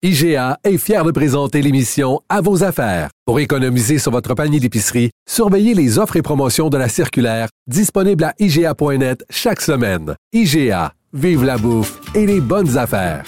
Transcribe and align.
IGA 0.00 0.58
est 0.62 0.78
fier 0.78 1.04
de 1.04 1.10
présenter 1.10 1.60
l'émission 1.60 2.20
À 2.28 2.40
vos 2.40 2.62
affaires. 2.62 3.10
Pour 3.26 3.40
économiser 3.40 3.98
sur 3.98 4.12
votre 4.12 4.32
panier 4.34 4.60
d'épicerie, 4.60 5.10
surveillez 5.28 5.74
les 5.74 5.98
offres 5.98 6.14
et 6.14 6.22
promotions 6.22 6.68
de 6.68 6.78
la 6.78 6.88
circulaire 6.88 7.48
disponible 7.66 8.22
à 8.22 8.32
IGA.net 8.38 9.24
chaque 9.28 9.60
semaine. 9.60 10.14
IGA, 10.32 10.92
vive 11.12 11.42
la 11.42 11.58
bouffe 11.58 11.98
et 12.14 12.26
les 12.26 12.40
bonnes 12.40 12.78
affaires. 12.78 13.24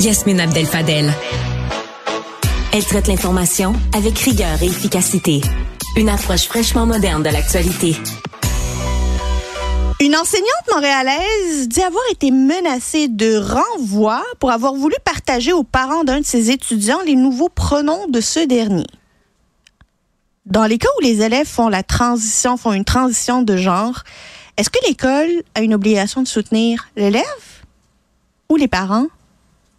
Yasmine 0.00 0.40
Abdel 0.40 0.66
Fadel. 0.66 1.10
Elle 2.74 2.84
traite 2.84 3.08
l'information 3.08 3.72
avec 3.96 4.18
rigueur 4.18 4.62
et 4.62 4.66
efficacité. 4.66 5.40
Une 5.96 6.10
approche 6.10 6.44
fraîchement 6.44 6.84
moderne 6.84 7.22
de 7.22 7.30
l'actualité. 7.30 7.96
Une 10.06 10.14
enseignante 10.14 10.46
montréalaise 10.72 11.66
dit 11.66 11.82
avoir 11.82 12.04
été 12.12 12.30
menacée 12.30 13.08
de 13.08 13.38
renvoi 13.38 14.22
pour 14.38 14.52
avoir 14.52 14.72
voulu 14.72 14.94
partager 15.04 15.52
aux 15.52 15.64
parents 15.64 16.04
d'un 16.04 16.20
de 16.20 16.24
ses 16.24 16.52
étudiants 16.52 17.00
les 17.04 17.16
nouveaux 17.16 17.48
pronoms 17.48 18.06
de 18.06 18.20
ce 18.20 18.38
dernier. 18.38 18.86
Dans 20.44 20.64
les 20.66 20.78
cas 20.78 20.86
où 20.96 21.02
les 21.02 21.22
élèves 21.22 21.48
font 21.48 21.68
la 21.68 21.82
transition, 21.82 22.56
font 22.56 22.72
une 22.72 22.84
transition 22.84 23.42
de 23.42 23.56
genre, 23.56 24.04
est-ce 24.56 24.70
que 24.70 24.78
l'école 24.86 25.42
a 25.56 25.62
une 25.62 25.74
obligation 25.74 26.22
de 26.22 26.28
soutenir 26.28 26.88
l'élève 26.94 27.24
ou 28.48 28.54
les 28.54 28.68
parents 28.68 29.08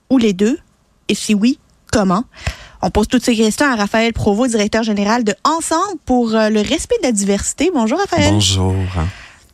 ou 0.09 0.17
les 0.17 0.34
deux? 0.34 0.59
Et 1.08 1.16
si 1.16 1.36
oui, 1.36 1.58
comment? 1.89 2.25
On 2.81 2.89
pose 2.89 3.08
toutes 3.08 3.23
ces 3.23 3.38
questions 3.38 3.66
à 3.66 3.78
Raphaël 3.78 4.12
Provost, 4.12 4.52
directeur 4.52 4.84
général 4.84 5.23
de 5.23 5.34
Ensemble 5.45 6.00
pour 6.03 6.36
euh, 6.36 6.50
le 6.50 6.59
respect 6.59 6.98
de 6.98 7.03
la 7.03 7.14
diversité. 7.14 7.72
Bonjour 7.73 7.98
Raphaël. 7.98 8.34
Bonjour. 8.34 8.75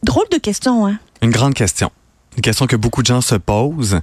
Drôle 0.04 0.26
de 0.32 0.38
question, 0.38 0.86
hein? 0.88 0.98
Une 1.22 1.32
grande 1.32 1.54
question. 1.54 1.92
Une 2.36 2.42
question 2.42 2.66
que 2.66 2.76
beaucoup 2.76 3.04
de 3.04 3.08
gens 3.08 3.22
se 3.22 3.36
posent. 3.36 4.00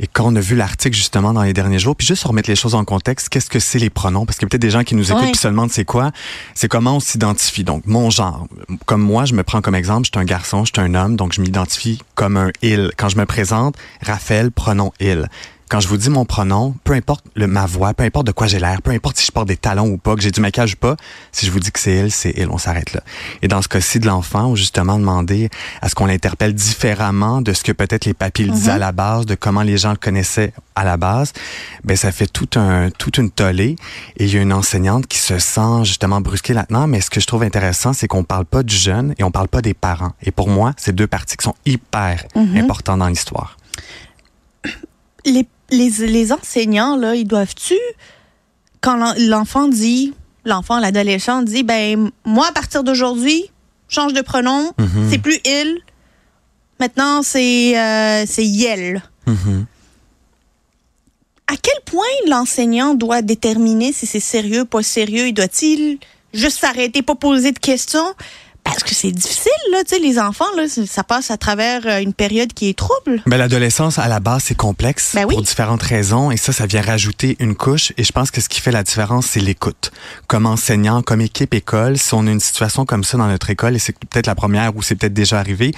Et 0.00 0.08
quand 0.08 0.24
on 0.26 0.34
a 0.34 0.40
vu 0.40 0.56
l'article 0.56 0.96
justement 0.96 1.32
dans 1.32 1.42
les 1.44 1.52
derniers 1.52 1.78
jours, 1.78 1.94
puis 1.94 2.06
juste 2.06 2.24
remettre 2.24 2.50
les 2.50 2.56
choses 2.56 2.74
en 2.74 2.84
contexte, 2.84 3.28
qu'est-ce 3.28 3.48
que 3.48 3.60
c'est 3.60 3.78
les 3.78 3.88
pronoms? 3.88 4.26
Parce 4.26 4.36
qu'il 4.36 4.46
y 4.46 4.48
a 4.48 4.50
peut-être 4.50 4.62
des 4.62 4.70
gens 4.70 4.82
qui 4.82 4.96
nous 4.96 5.10
écoutent 5.12 5.22
Ouais. 5.22 5.30
puis 5.30 5.38
se 5.40 5.46
demandent 5.46 5.70
c'est 5.70 5.84
quoi. 5.84 6.10
C'est 6.54 6.66
comment 6.66 6.96
on 6.96 7.00
s'identifie. 7.00 7.62
Donc, 7.62 7.86
mon 7.86 8.10
genre. 8.10 8.48
Comme 8.86 9.00
moi, 9.00 9.26
je 9.26 9.34
me 9.34 9.44
prends 9.44 9.60
comme 9.60 9.76
exemple, 9.76 10.06
je 10.06 10.10
suis 10.12 10.20
un 10.20 10.24
garçon, 10.24 10.64
je 10.64 10.72
suis 10.74 10.82
un 10.84 10.94
homme, 10.96 11.14
donc 11.14 11.32
je 11.32 11.40
m'identifie 11.40 12.00
comme 12.16 12.36
un 12.36 12.50
il. 12.62 12.90
Quand 12.96 13.08
je 13.08 13.16
me 13.16 13.26
présente, 13.26 13.76
Raphaël, 14.02 14.50
pronom 14.50 14.92
il. 14.98 15.28
Quand 15.68 15.80
je 15.80 15.88
vous 15.88 15.98
dis 15.98 16.08
mon 16.08 16.24
pronom, 16.24 16.74
peu 16.82 16.94
importe 16.94 17.26
le, 17.34 17.46
ma 17.46 17.66
voix, 17.66 17.92
peu 17.92 18.04
importe 18.04 18.26
de 18.26 18.32
quoi 18.32 18.46
j'ai 18.46 18.58
l'air, 18.58 18.80
peu 18.80 18.90
importe 18.90 19.18
si 19.18 19.26
je 19.26 19.32
porte 19.32 19.48
des 19.48 19.56
talons 19.58 19.88
ou 19.88 19.98
pas, 19.98 20.14
que 20.14 20.22
j'ai 20.22 20.30
du 20.30 20.40
maquillage 20.40 20.72
ou 20.72 20.76
pas, 20.76 20.96
si 21.30 21.44
je 21.44 21.50
vous 21.50 21.60
dis 21.60 21.70
que 21.70 21.78
c'est 21.78 21.98
il, 21.98 22.10
c'est 22.10 22.32
il, 22.38 22.48
on 22.48 22.56
s'arrête 22.56 22.94
là. 22.94 23.02
Et 23.42 23.48
dans 23.48 23.60
ce 23.60 23.68
cas-ci 23.68 23.98
de 23.98 24.06
l'enfant, 24.06 24.46
on 24.46 24.54
justement 24.54 24.98
demandé 24.98 25.50
à 25.82 25.90
ce 25.90 25.94
qu'on 25.94 26.06
l'interpelle 26.06 26.54
différemment 26.54 27.42
de 27.42 27.52
ce 27.52 27.62
que 27.62 27.72
peut-être 27.72 28.06
les 28.06 28.14
papiers 28.14 28.46
le 28.46 28.52
disaient 28.52 28.72
à 28.72 28.78
la 28.78 28.92
base, 28.92 29.26
de 29.26 29.34
comment 29.34 29.62
les 29.62 29.76
gens 29.76 29.90
le 29.90 29.96
connaissaient 29.96 30.54
à 30.74 30.84
la 30.84 30.96
base, 30.96 31.34
ben 31.84 31.96
ça 31.96 32.12
fait 32.12 32.28
tout 32.28 32.48
un 32.56 32.88
toute 32.90 33.18
une 33.18 33.30
tollée 33.30 33.76
et 34.16 34.24
il 34.24 34.32
y 34.32 34.38
a 34.38 34.40
une 34.40 34.52
enseignante 34.54 35.06
qui 35.06 35.18
se 35.18 35.38
sent 35.38 35.84
justement 35.84 36.22
brusquée 36.22 36.54
là-dedans, 36.54 36.86
mais 36.86 37.02
ce 37.02 37.10
que 37.10 37.20
je 37.20 37.26
trouve 37.26 37.42
intéressant, 37.42 37.92
c'est 37.92 38.08
qu'on 38.08 38.24
parle 38.24 38.46
pas 38.46 38.62
du 38.62 38.74
jeune 38.74 39.14
et 39.18 39.24
on 39.24 39.30
parle 39.30 39.48
pas 39.48 39.60
des 39.60 39.74
parents. 39.74 40.12
Et 40.22 40.30
pour 40.30 40.48
moi, 40.48 40.72
c'est 40.78 40.94
deux 40.94 41.06
parties 41.06 41.36
qui 41.36 41.44
sont 41.44 41.56
hyper 41.66 42.24
importantes 42.56 43.00
dans 43.00 43.08
l'histoire. 43.08 43.56
Les, 45.24 45.46
les, 45.70 45.90
les 46.06 46.32
enseignants, 46.32 46.96
là, 46.96 47.14
ils 47.14 47.26
doivent-tu, 47.26 47.76
quand 48.80 48.96
l'en- 48.96 49.14
l'enfant 49.18 49.68
dit, 49.68 50.14
l'enfant, 50.44 50.78
l'adolescent 50.78 51.42
dit, 51.42 51.62
ben, 51.62 52.10
moi, 52.24 52.46
à 52.48 52.52
partir 52.52 52.84
d'aujourd'hui, 52.84 53.44
change 53.88 54.12
de 54.12 54.20
pronom, 54.20 54.72
Mhm. 54.78 55.08
c'est 55.10 55.18
plus 55.18 55.38
il, 55.44 55.78
maintenant, 56.80 57.22
c'est 57.22 57.78
euh, 57.78 58.24
c'est 58.26 58.44
yel. 58.44 59.02
Mhm. 59.26 59.66
À 61.50 61.54
quel 61.56 61.80
point 61.86 62.04
l'enseignant 62.26 62.94
doit 62.94 63.22
déterminer 63.22 63.92
si 63.92 64.04
c'est 64.06 64.20
sérieux, 64.20 64.64
pas 64.66 64.82
sérieux? 64.82 65.28
Il 65.28 65.32
doit-il 65.32 65.98
juste 66.34 66.58
s'arrêter, 66.60 67.00
pas 67.02 67.14
poser 67.14 67.52
de 67.52 67.58
questions? 67.58 68.12
Parce 68.70 68.82
que 68.84 68.94
c'est 68.94 69.10
difficile, 69.10 69.50
là, 69.72 69.78
tu 69.82 69.94
sais, 69.96 70.00
les 70.00 70.18
enfants, 70.18 70.44
là, 70.56 70.64
ça 70.68 71.02
passe 71.02 71.30
à 71.30 71.36
travers 71.36 71.80
euh, 71.86 72.00
une 72.00 72.12
période 72.12 72.52
qui 72.52 72.68
est 72.68 72.76
trouble. 72.78 73.22
Ben, 73.26 73.36
l'adolescence, 73.38 73.98
à 73.98 74.08
la 74.08 74.20
base, 74.20 74.42
c'est 74.46 74.54
complexe 74.56 75.12
Ben 75.14 75.24
oui. 75.26 75.34
pour 75.34 75.42
différentes 75.42 75.82
raisons. 75.82 76.30
Et 76.30 76.36
ça, 76.36 76.52
ça 76.52 76.66
vient 76.66 76.82
rajouter 76.82 77.36
une 77.40 77.54
couche. 77.56 77.92
Et 77.96 78.04
je 78.04 78.12
pense 78.12 78.30
que 78.30 78.40
ce 78.40 78.48
qui 78.48 78.60
fait 78.60 78.70
la 78.70 78.82
différence, 78.82 79.26
c'est 79.26 79.40
l'écoute. 79.40 79.90
Comme 80.26 80.46
enseignant, 80.46 81.02
comme 81.02 81.20
équipe 81.22 81.54
école, 81.54 81.98
si 81.98 82.14
on 82.14 82.26
a 82.26 82.30
une 82.30 82.40
situation 82.40 82.84
comme 82.84 83.04
ça 83.04 83.16
dans 83.18 83.26
notre 83.26 83.50
école, 83.50 83.74
et 83.74 83.78
c'est 83.78 83.96
peut-être 83.98 84.26
la 84.26 84.34
première 84.34 84.76
ou 84.76 84.82
c'est 84.82 84.94
peut-être 84.96 85.14
déjà 85.14 85.38
arrivé, 85.40 85.72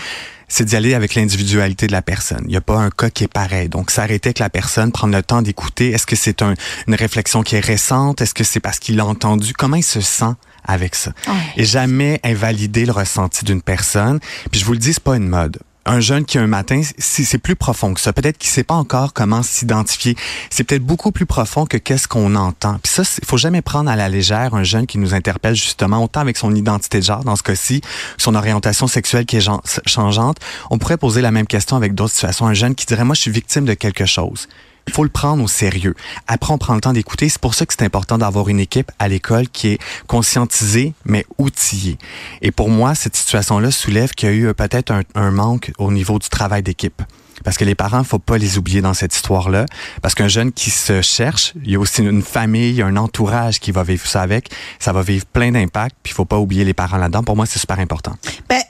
c'est 0.48 0.64
d'y 0.64 0.74
aller 0.74 0.94
avec 0.94 1.14
l'individualité 1.14 1.86
de 1.86 1.92
la 1.92 2.02
personne. 2.02 2.42
Il 2.46 2.50
n'y 2.50 2.56
a 2.56 2.60
pas 2.60 2.76
un 2.76 2.90
cas 2.90 3.08
qui 3.08 3.22
est 3.24 3.32
pareil. 3.32 3.68
Donc, 3.68 3.92
s'arrêter 3.92 4.30
avec 4.30 4.40
la 4.40 4.50
personne, 4.50 4.90
prendre 4.90 5.14
le 5.14 5.22
temps 5.22 5.42
d'écouter. 5.42 5.90
Est-ce 5.92 6.06
que 6.06 6.16
c'est 6.16 6.42
un- 6.42 6.54
une 6.88 6.94
réflexion 6.96 7.44
qui 7.44 7.54
est 7.54 7.64
récente? 7.64 8.20
Est-ce 8.20 8.34
que 8.34 8.42
c'est 8.42 8.58
parce 8.58 8.80
qu'il 8.80 8.98
a 8.98 9.06
entendu? 9.06 9.52
Comment 9.52 9.76
il 9.76 9.84
se 9.84 10.00
sent? 10.00 10.32
Avec 10.64 10.94
ça? 10.94 11.12
Et 11.56 11.64
jamais 11.64 12.20
invalider 12.24 12.86
le 12.86 12.92
ressenti 12.92 13.44
d'une 13.44 13.62
personne. 13.62 14.20
Puis 14.50 14.60
je 14.60 14.64
vous 14.64 14.72
le 14.72 14.78
dis, 14.78 14.92
c'est 14.92 15.02
pas 15.02 15.16
une 15.16 15.28
mode. 15.28 15.58
Un 15.86 16.00
jeune 16.00 16.26
qui 16.26 16.36
un 16.38 16.46
matin, 16.46 16.82
si 16.98 17.24
c'est 17.24 17.38
plus 17.38 17.56
profond 17.56 17.94
que 17.94 18.00
ça. 18.00 18.12
Peut-être 18.12 18.36
qu'il 18.36 18.50
sait 18.50 18.64
pas 18.64 18.74
encore 18.74 19.14
comment 19.14 19.42
s'identifier. 19.42 20.14
C'est 20.50 20.62
peut-être 20.62 20.84
beaucoup 20.84 21.10
plus 21.10 21.24
profond 21.24 21.64
que 21.64 21.78
qu'est-ce 21.78 22.06
qu'on 22.06 22.34
entend. 22.34 22.78
Puis 22.82 22.92
ça, 22.92 23.02
il 23.20 23.26
faut 23.26 23.38
jamais 23.38 23.62
prendre 23.62 23.90
à 23.90 23.96
la 23.96 24.10
légère 24.10 24.54
un 24.54 24.62
jeune 24.62 24.86
qui 24.86 24.98
nous 24.98 25.14
interpelle 25.14 25.54
justement 25.54 26.04
autant 26.04 26.20
avec 26.20 26.36
son 26.36 26.54
identité 26.54 26.98
de 27.00 27.04
genre 27.04 27.24
dans 27.24 27.34
ce 27.34 27.42
cas-ci, 27.42 27.80
son 28.18 28.34
orientation 28.34 28.86
sexuelle 28.86 29.24
qui 29.24 29.38
est 29.38 29.50
changeante. 29.86 30.36
On 30.70 30.76
pourrait 30.76 30.98
poser 30.98 31.22
la 31.22 31.30
même 31.30 31.46
question 31.46 31.76
avec 31.76 31.94
d'autres 31.94 32.12
situations. 32.12 32.46
Un 32.46 32.54
jeune 32.54 32.74
qui 32.74 32.84
dirait 32.84 33.04
moi 33.04 33.14
je 33.14 33.22
suis 33.22 33.30
victime 33.30 33.64
de 33.64 33.74
quelque 33.74 34.04
chose. 34.04 34.48
Il 34.90 34.92
faut 34.92 35.04
le 35.04 35.08
prendre 35.08 35.44
au 35.44 35.46
sérieux. 35.46 35.94
Après, 36.26 36.52
on 36.52 36.58
prend 36.58 36.74
le 36.74 36.80
temps 36.80 36.92
d'écouter. 36.92 37.28
C'est 37.28 37.40
pour 37.40 37.54
ça 37.54 37.64
que 37.64 37.72
c'est 37.72 37.84
important 37.84 38.18
d'avoir 38.18 38.48
une 38.48 38.58
équipe 38.58 38.90
à 38.98 39.06
l'école 39.06 39.48
qui 39.48 39.68
est 39.68 39.78
conscientisée, 40.08 40.94
mais 41.04 41.24
outillée. 41.38 41.96
Et 42.42 42.50
pour 42.50 42.70
moi, 42.70 42.96
cette 42.96 43.14
situation-là 43.14 43.70
soulève 43.70 44.10
qu'il 44.10 44.28
y 44.28 44.32
a 44.32 44.34
eu 44.34 44.52
peut-être 44.52 44.90
un, 44.90 45.02
un 45.14 45.30
manque 45.30 45.70
au 45.78 45.92
niveau 45.92 46.18
du 46.18 46.28
travail 46.28 46.64
d'équipe. 46.64 47.02
Parce 47.44 47.56
que 47.56 47.64
les 47.64 47.76
parents, 47.76 48.02
faut 48.02 48.18
pas 48.18 48.36
les 48.36 48.58
oublier 48.58 48.82
dans 48.82 48.92
cette 48.92 49.14
histoire-là. 49.14 49.64
Parce 50.02 50.16
qu'un 50.16 50.26
jeune 50.26 50.50
qui 50.50 50.70
se 50.70 51.02
cherche, 51.02 51.52
il 51.62 51.70
y 51.70 51.76
a 51.76 51.78
aussi 51.78 52.02
une 52.02 52.22
famille, 52.22 52.82
un 52.82 52.96
entourage 52.96 53.60
qui 53.60 53.70
va 53.70 53.84
vivre 53.84 54.08
ça 54.08 54.22
avec. 54.22 54.50
Ça 54.80 54.92
va 54.92 55.02
vivre 55.02 55.24
plein 55.24 55.52
d'impacts. 55.52 55.94
Puis 56.02 56.12
faut 56.12 56.24
pas 56.24 56.40
oublier 56.40 56.64
les 56.64 56.74
parents 56.74 56.96
là-dedans. 56.98 57.22
Pour 57.22 57.36
moi, 57.36 57.46
c'est 57.46 57.60
super 57.60 57.78
important. 57.78 58.16
Ben, 58.48 58.60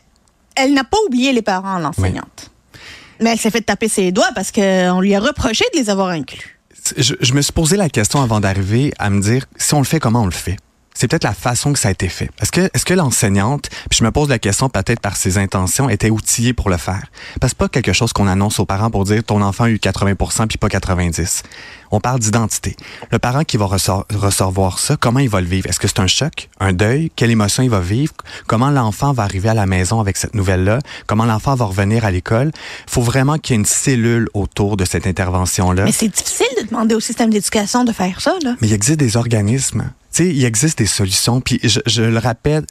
elle 0.55 0.75
n'a 0.75 0.85
pas 0.85 0.99
oublié 1.07 1.33
les 1.33 1.41
parents, 1.41 1.79
l'enseignante. 1.79 2.50
Mais 3.21 3.31
elle 3.31 3.39
s'est 3.39 3.51
fait 3.51 3.61
taper 3.61 3.89
ses 3.89 4.13
doigts 4.13 4.31
parce 4.35 4.51
qu'on 4.53 5.01
lui 5.01 5.15
a 5.15 5.21
reproché 5.21 5.65
de 5.75 5.79
les 5.79 5.91
avoir 5.91 6.09
inclus. 6.09 6.59
je, 6.97 7.15
je 7.21 7.33
me 7.35 7.43
suis 7.43 7.53
posé 7.53 7.77
la 7.77 7.89
question 7.89 8.23
avant 8.23 8.41
d'arriver 8.41 8.93
à 8.99 9.11
me 9.11 9.21
dire 9.21 9.47
si 9.57 9.75
on 9.75 9.79
le 9.79 9.85
fait, 9.85 10.01
comment 10.01 10.23
on 10.23 10.27
le 10.27 10.31
fait? 10.33 10.57
C'est 10.95 11.09
peut-être 11.09 11.25
la 11.25 11.33
façon 11.33 11.73
que 11.73 11.79
ça 11.79 11.89
a 11.89 11.91
été 11.93 12.09
fait. 12.09 12.31
Est-ce 12.43 12.53
que, 12.53 12.71
est-ce 12.75 12.85
que 12.85 12.95
l'enseignante, 12.95 13.71
puis 13.89 13.99
je 13.99 14.05
me 14.05 14.11
pose 14.11 14.29
la 14.29 14.39
question 14.39 14.69
peut-être 14.69 15.01
par 15.01 15.17
ses 15.17 15.39
intentions, 15.39 15.89
était 15.89 16.11
outillée 16.11 16.53
pour 16.53 16.69
le 16.69 16.77
faire? 16.77 17.07
Parce 17.41 17.55
que 17.55 17.59
pas 17.59 17.69
quelque 17.69 17.93
chose 17.93 18.13
qu'on 18.13 18.27
annonce 18.27 18.59
aux 18.59 18.67
parents 18.67 18.91
pour 18.91 19.05
dire 19.05 19.25
ton 19.25 19.41
enfant 19.41 19.65
a 19.65 19.71
eu 19.71 19.77
80% 19.77 20.49
puis 20.49 20.59
pas 20.59 20.69
90. 20.69 21.43
On 21.93 22.01
parle 22.01 22.21
d'identité. 22.21 22.77
Le 23.11 23.19
parent 23.19 23.43
qui 23.45 23.57
va 23.57 23.67
recevoir 23.67 24.79
ça, 24.79 24.97
comment 24.97 25.19
il 25.19 25.29
va 25.29 25.41
le 25.41 25.47
vivre? 25.47 25.69
Est-ce 25.69 25.81
que 25.81 25.89
c'est 25.89 26.01
un 26.01 26.07
choc, 26.07 26.49
un 26.61 26.73
deuil? 26.73 27.11
Quelle 27.17 27.31
émotion 27.31 27.63
il 27.63 27.71
va 27.71 27.81
vivre? 27.81 28.15
Comment 28.47 28.71
l'enfant 28.71 29.13
va 29.13 29.25
arriver 29.25 29.49
à 29.49 29.55
la 29.55 29.67
maison 29.67 30.01
avec 30.01 30.17
cette 30.17 30.35
nouvelle-là? 30.35 30.79
Comment 31.07 31.25
l'enfant 31.25 31.55
va 31.55 31.65
revenir 31.65 32.05
à 32.05 32.11
l'école? 32.11 32.53
faut 32.87 33.03
vraiment 33.03 33.39
qu'il 33.39 33.55
y 33.55 33.57
ait 33.57 33.61
une 33.61 33.67
cellule 33.67 34.29
autour 34.35 34.77
de 34.77 34.85
cette 34.85 35.07
intervention-là. 35.07 35.85
Mais 35.85 35.93
c'est 35.93 36.09
difficile 36.09 36.47
de 36.61 36.67
demander 36.67 36.95
au 36.95 37.01
système 37.01 37.31
d'éducation 37.31 37.85
de 37.85 37.93
faire 37.93 38.21
ça, 38.21 38.35
là. 38.43 38.57
Mais 38.61 38.69
il 38.69 38.73
existe 38.73 38.99
des 38.99 39.17
organismes. 39.17 39.91
Il 40.29 40.45
existe 40.45 40.79
des 40.79 40.87
solutions. 40.87 41.41
Puis 41.41 41.61
je, 41.63 42.03
le 42.03 42.19
répète, 42.19 42.67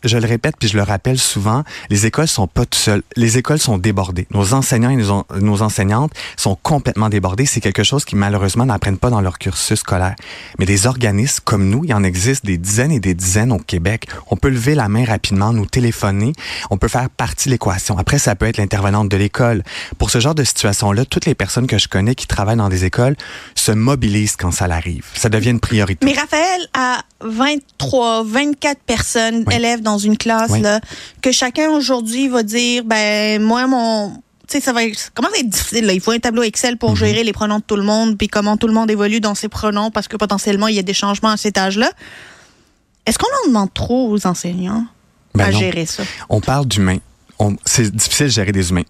puis 0.60 0.68
je 0.68 0.78
le 0.78 0.84
rappelle 0.84 1.18
souvent, 1.18 1.64
les 1.90 2.06
écoles 2.06 2.28
sont 2.28 2.48
pas 2.48 2.66
tout 2.66 2.78
seules. 2.78 3.04
Les 3.16 3.38
écoles 3.38 3.60
sont 3.60 3.78
débordées. 3.78 4.28
Nos 4.32 4.54
enseignants 4.54 4.90
et 4.90 4.96
nos, 4.96 5.26
nos 5.40 5.62
enseignantes 5.62 6.12
sont 6.38 6.58
complètement 6.62 7.10
débordés. 7.10 7.46
C'est 7.46 7.62
quelque 7.62 7.84
chose 7.84 8.06
qui 8.06 8.16
malheureusement 8.16 8.66
n'apprennent 8.66 8.98
pas 8.98 9.10
dans 9.10 9.22
leur 9.22 9.40
cursus 9.40 9.80
scolaire. 9.80 10.16
Mais 10.60 10.66
des 10.66 10.88
organismes 10.88 11.42
comme 11.44 11.70
nous, 11.70 11.84
il 11.84 11.90
y 11.90 11.94
en 11.94 12.04
existe 12.04 12.46
des 12.46 12.58
dizaines 12.58 12.92
et 12.92 13.00
des 13.00 13.14
dizaines 13.14 13.52
au 13.52 13.58
Québec. 13.58 14.08
On 14.28 14.36
peut 14.36 14.50
lever 14.50 14.76
la 14.76 14.88
main 14.88 15.06
rapidement, 15.06 15.54
nous 15.54 15.66
téléphoner. 15.66 16.34
On 16.70 16.78
peut 16.78 16.88
faire 16.88 17.10
partie 17.10 17.50
de 17.50 17.54
l'équation. 17.54 17.98
Après, 17.98 18.20
ça 18.20 18.36
peut 18.36 18.46
être 18.46 18.58
l'intervenante 18.58 19.10
de 19.10 19.18
l'école. 19.18 19.64
Pour 19.98 20.10
ce 20.10 20.20
genre 20.20 20.36
de 20.36 20.44
situation-là, 20.44 21.06
toutes 21.06 21.26
les 21.26 21.36
personnes 21.36 21.68
que 21.68 21.78
je 21.78 21.88
connais 21.88 22.16
qui 22.16 22.28
travaillent 22.28 22.58
dans 22.58 22.70
des 22.70 22.86
écoles 22.86 23.16
se 23.56 23.72
mobilisent 23.72 24.36
quand 24.36 24.52
ça 24.52 24.66
arrive. 24.66 25.06
Ça 25.14 25.30
devient 25.30 25.50
une 25.52 25.60
priorité. 25.60 26.06
Mais 26.06 26.14
Raphaël 26.14 26.62
a 26.74 27.02
23, 27.40 28.24
24 28.26 28.80
personnes, 28.86 29.44
Oui. 29.48 29.56
élèves 29.56 29.82
dans 29.82 29.98
une 29.98 30.18
classe, 30.18 30.52
Oui. 30.52 30.62
là, 30.62 30.80
que 31.22 31.32
chacun 31.32 31.70
aujourd'hui 31.72 32.28
va 32.28 32.44
dire, 32.44 32.84
ben, 32.84 33.42
moi, 33.42 33.66
mon. 33.68 34.12
Tu 34.48 34.58
sais, 34.58 34.62
ça 34.62 34.74
va 34.74 34.84
être, 34.84 35.12
comment 35.14 35.30
être 35.38 35.48
difficile, 35.50 35.86
là? 35.86 35.94
Il 35.94 36.02
faut 36.02 36.12
un 36.12 36.20
tableau 36.20 36.42
Excel 36.44 36.72
Mhm. 36.74 36.78
pour 36.80 36.96
gérer 36.96 37.24
les 37.24 37.34
pronoms 37.34 37.60
de 37.60 37.64
tout 37.64 37.76
le 37.76 37.84
monde, 37.84 38.18
puis 38.18 38.28
comment 38.28 38.58
tout 38.58 38.68
le 38.68 38.74
monde 38.74 38.90
évolue 38.92 39.20
dans 39.22 39.36
ses 39.36 39.48
pronoms, 39.48 39.92
parce 39.92 40.08
que 40.08 40.18
potentiellement, 40.18 40.68
il 40.68 40.76
y 40.76 40.80
a 40.80 40.84
des 40.84 40.94
changements 40.94 41.30
à 41.30 41.38
cet 41.38 41.58
âge-là. 41.58 41.90
Est-ce 43.06 43.18
qu'on 43.18 43.28
en 43.46 43.48
demande 43.48 43.74
trop 43.74 44.10
aux 44.12 44.28
enseignants 44.28 44.86
Ben 45.36 45.46
à 45.46 45.52
non. 45.52 45.60
gérer 45.60 45.86
ça? 45.86 46.04
On 46.30 46.42
parle 46.42 46.66
d'humains. 46.68 46.98
C'est 47.66 47.90
difficile 47.96 48.26
de 48.28 48.32
gérer 48.32 48.52
des 48.52 48.70
humains. 48.72 48.84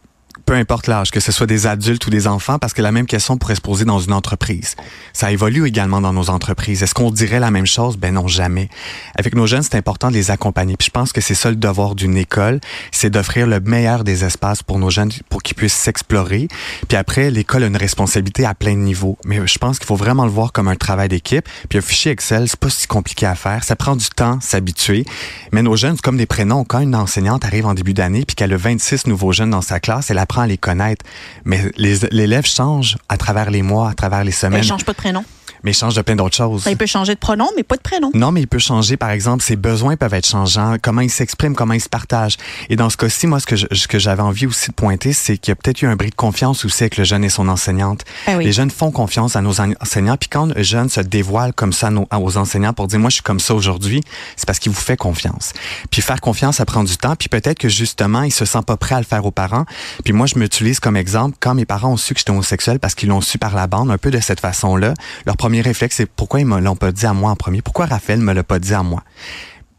Peu 0.49 0.55
importe 0.55 0.87
l'âge, 0.87 1.11
que 1.11 1.19
ce 1.19 1.31
soit 1.31 1.45
des 1.45 1.67
adultes 1.67 2.07
ou 2.07 2.09
des 2.09 2.25
enfants, 2.25 2.57
parce 2.57 2.73
que 2.73 2.81
la 2.81 2.91
même 2.91 3.05
question 3.05 3.37
pourrait 3.37 3.53
se 3.53 3.61
poser 3.61 3.85
dans 3.85 3.99
une 3.99 4.13
entreprise. 4.13 4.75
Ça 5.13 5.31
évolue 5.31 5.67
également 5.67 6.01
dans 6.01 6.11
nos 6.11 6.31
entreprises. 6.31 6.81
Est-ce 6.81 6.95
qu'on 6.95 7.11
dirait 7.11 7.39
la 7.39 7.51
même 7.51 7.67
chose? 7.67 7.97
Ben 7.97 8.15
non, 8.15 8.27
jamais. 8.27 8.67
Avec 9.13 9.35
nos 9.35 9.45
jeunes, 9.45 9.61
c'est 9.61 9.75
important 9.75 10.07
de 10.07 10.15
les 10.15 10.31
accompagner. 10.31 10.75
Puis 10.75 10.87
je 10.87 10.91
pense 10.91 11.13
que 11.13 11.21
c'est 11.21 11.35
ça 11.35 11.51
le 11.51 11.55
devoir 11.55 11.93
d'une 11.93 12.17
école, 12.17 12.61
c'est 12.91 13.11
d'offrir 13.11 13.45
le 13.45 13.59
meilleur 13.59 14.03
des 14.03 14.25
espaces 14.25 14.63
pour 14.63 14.79
nos 14.79 14.89
jeunes, 14.89 15.11
pour 15.29 15.43
qu'ils 15.43 15.55
puissent 15.55 15.75
s'explorer. 15.75 16.47
Puis 16.87 16.97
après, 16.97 17.29
l'école 17.29 17.65
a 17.65 17.67
une 17.67 17.77
responsabilité 17.77 18.43
à 18.43 18.55
plein 18.55 18.73
de 18.73 18.79
niveaux. 18.79 19.19
Mais 19.25 19.45
je 19.45 19.59
pense 19.59 19.77
qu'il 19.77 19.85
faut 19.85 19.97
vraiment 19.97 20.25
le 20.25 20.31
voir 20.31 20.51
comme 20.51 20.67
un 20.67 20.75
travail 20.75 21.09
d'équipe. 21.09 21.47
Puis 21.69 21.77
un 21.77 21.81
fichier 21.83 22.11
Excel, 22.11 22.49
c'est 22.49 22.59
pas 22.59 22.71
si 22.71 22.87
compliqué 22.87 23.27
à 23.27 23.35
faire. 23.35 23.63
Ça 23.63 23.75
prend 23.75 23.95
du 23.95 24.09
temps, 24.09 24.39
s'habituer. 24.41 25.05
Mais 25.51 25.61
nos 25.61 25.75
jeunes, 25.75 25.97
c'est 25.97 26.01
comme 26.01 26.17
des 26.17 26.25
prénoms. 26.25 26.63
Quand 26.63 26.79
une 26.79 26.95
enseignante 26.95 27.45
arrive 27.45 27.67
en 27.67 27.75
début 27.75 27.93
d'année 27.93 28.25
puis 28.25 28.35
qu'elle 28.35 28.51
a 28.51 28.57
26 28.57 29.05
nouveaux 29.05 29.31
jeunes 29.31 29.51
dans 29.51 29.61
sa 29.61 29.79
classe, 29.79 30.09
elle 30.09 30.17
apprend 30.17 30.38
à 30.43 30.47
les 30.47 30.57
connaître. 30.57 31.05
Mais 31.45 31.71
l'élève 31.77 32.45
change 32.45 32.97
à 33.07 33.17
travers 33.17 33.51
les 33.51 33.61
mois, 33.61 33.89
à 33.89 33.93
travers 33.93 34.23
les 34.23 34.31
semaines. 34.31 34.59
Elle 34.59 34.65
change 34.65 34.85
pas 34.85 34.93
de 34.93 34.97
prénom 34.97 35.23
mais 35.63 35.71
il 35.71 35.75
change 35.75 35.95
de 35.95 36.01
plein 36.01 36.15
d'autres 36.15 36.35
choses. 36.35 36.65
il 36.69 36.77
peut 36.77 36.85
changer 36.85 37.13
de 37.13 37.19
pronom, 37.19 37.47
mais 37.55 37.63
pas 37.63 37.75
de 37.75 37.81
prénom. 37.81 38.11
Non, 38.13 38.31
mais 38.31 38.41
il 38.41 38.47
peut 38.47 38.59
changer, 38.59 38.97
par 38.97 39.09
exemple, 39.09 39.43
ses 39.43 39.55
besoins 39.55 39.95
peuvent 39.95 40.13
être 40.13 40.27
changeants, 40.27 40.75
comment 40.81 41.01
il 41.01 41.09
s'exprime, 41.09 41.55
comment 41.55 41.73
il 41.73 41.81
se 41.81 41.89
partage. 41.89 42.37
Et 42.69 42.75
dans 42.75 42.89
ce 42.89 42.97
cas-ci, 42.97 43.27
moi, 43.27 43.39
ce 43.39 43.45
que, 43.45 43.55
ce 43.55 43.87
que 43.87 43.99
j'avais 43.99 44.21
envie 44.21 44.45
aussi 44.45 44.69
de 44.69 44.75
pointer, 44.75 45.13
c'est 45.13 45.37
qu'il 45.37 45.51
y 45.51 45.53
a 45.53 45.55
peut-être 45.55 45.81
eu 45.81 45.87
un 45.87 45.95
bris 45.95 46.09
de 46.09 46.15
confiance 46.15 46.65
aussi 46.65 46.83
avec 46.83 46.97
le 46.97 47.03
jeune 47.03 47.23
et 47.23 47.29
son 47.29 47.47
enseignante. 47.47 48.03
Ah 48.27 48.37
les 48.37 48.51
jeunes 48.51 48.71
font 48.71 48.91
confiance 48.91 49.35
à 49.35 49.41
nos 49.41 49.59
enseignants, 49.61 50.17
puis 50.17 50.29
quand 50.29 50.45
le 50.45 50.63
jeune 50.63 50.89
se 50.89 51.01
dévoile 51.01 51.53
comme 51.53 51.73
ça 51.73 51.89
aux 52.17 52.37
enseignants 52.37 52.73
pour 52.73 52.87
dire, 52.87 52.99
moi, 52.99 53.09
je 53.09 53.15
suis 53.15 53.23
comme 53.23 53.39
ça 53.39 53.53
aujourd'hui, 53.55 54.01
c'est 54.35 54.45
parce 54.45 54.59
qu'il 54.59 54.71
vous 54.71 54.79
fait 54.79 54.97
confiance. 54.97 55.53
Puis 55.91 56.01
faire 56.01 56.21
confiance, 56.21 56.57
ça 56.57 56.65
prend 56.65 56.83
du 56.83 56.97
temps, 56.97 57.15
puis 57.15 57.29
peut-être 57.29 57.57
que 57.57 57.69
justement, 57.69 58.23
il 58.23 58.31
se 58.31 58.45
sent 58.45 58.59
pas 58.65 58.77
prêt 58.77 58.95
à 58.95 58.99
le 58.99 59.05
faire 59.05 59.25
aux 59.25 59.31
parents. 59.31 59.65
Puis 60.03 60.13
moi, 60.13 60.27
je 60.27 60.37
m'utilise 60.37 60.79
comme 60.79 60.97
exemple, 60.97 61.37
quand 61.39 61.55
mes 61.55 61.65
parents 61.65 61.93
ont 61.93 61.97
su 61.97 62.13
que 62.13 62.19
j'étais 62.19 62.31
homosexuel 62.31 62.79
parce 62.79 62.95
qu'ils 62.95 63.09
l'ont 63.09 63.21
su 63.21 63.37
par 63.37 63.55
la 63.55 63.67
bande, 63.67 63.91
un 63.91 63.97
peu 63.97 64.11
de 64.11 64.19
cette 64.19 64.39
façon-là, 64.39 64.93
leur 65.25 65.37
premier 65.49 65.61
réflexe, 65.61 65.95
c'est 65.95 66.05
pour 66.05 66.15
pourquoi 66.29 66.41
ils 66.41 66.45
me 66.45 66.59
l'ont 66.59 66.75
pas 66.75 66.91
dit 66.91 67.07
à 67.07 67.13
moi 67.13 67.31
en 67.31 67.35
premier? 67.35 67.63
Pourquoi 67.63 67.87
Raphaël 67.87 68.19
me 68.19 68.33
l'a 68.33 68.43
pas 68.43 68.59
dit 68.59 68.75
à 68.75 68.83
moi? 68.83 69.03